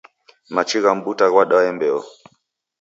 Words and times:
Machi 0.53 0.77
gha 0.83 0.91
mbuta 0.97 1.25
ghadwae 1.33 1.69
mbeo 1.75 1.99